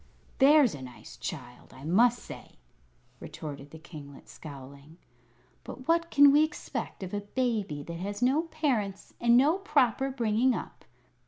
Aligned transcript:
"There's 0.39 0.73
a 0.73 0.81
nice 0.81 1.15
child, 1.15 1.75
I 1.75 1.83
must 1.83 2.23
say!" 2.23 2.53
retorted 3.19 3.69
the 3.69 3.77
kinglet, 3.77 4.27
scowling. 4.27 4.97
"But 5.63 5.87
what 5.87 6.09
can 6.09 6.31
we 6.31 6.43
expect 6.43 7.03
of 7.03 7.13
a 7.13 7.21
baby 7.21 7.83
that 7.83 7.99
has 7.99 8.19
no 8.19 8.41
parents 8.45 9.13
and 9.21 9.37
no 9.37 9.59
proper 9.59 10.09
bringing 10.09 10.55
up? 10.55 10.85